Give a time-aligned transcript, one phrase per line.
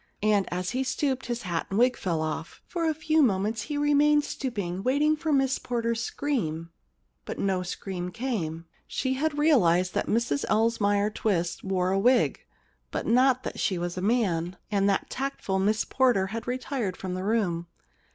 [0.23, 2.59] And as he stooped his hat and wig fell off.
[2.65, 6.71] For a few awful moments he remained stoop ing, waiting for Miss Porter*s scream.
[7.23, 8.65] But no scream came.
[8.87, 12.43] She had reaHsed that Mrs Elsmere Twiss wore a wig,
[12.89, 14.57] but not that she 37 The Problem Club was a man.
[14.71, 17.67] And the tactful Miss Porter had retired from the room.